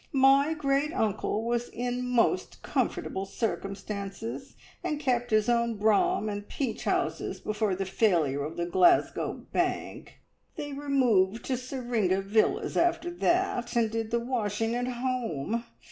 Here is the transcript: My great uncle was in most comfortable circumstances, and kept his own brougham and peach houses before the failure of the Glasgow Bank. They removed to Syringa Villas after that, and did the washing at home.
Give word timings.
My 0.13 0.55
great 0.55 0.91
uncle 0.93 1.43
was 1.45 1.69
in 1.69 2.07
most 2.07 2.63
comfortable 2.63 3.27
circumstances, 3.27 4.55
and 4.83 4.99
kept 4.99 5.29
his 5.29 5.47
own 5.47 5.75
brougham 5.75 6.27
and 6.27 6.47
peach 6.49 6.85
houses 6.85 7.39
before 7.39 7.75
the 7.75 7.85
failure 7.85 8.43
of 8.43 8.57
the 8.57 8.65
Glasgow 8.65 9.33
Bank. 9.53 10.15
They 10.55 10.73
removed 10.73 11.45
to 11.45 11.55
Syringa 11.55 12.21
Villas 12.21 12.75
after 12.75 13.11
that, 13.11 13.75
and 13.75 13.91
did 13.91 14.09
the 14.09 14.19
washing 14.19 14.73
at 14.73 14.87
home. 14.87 15.65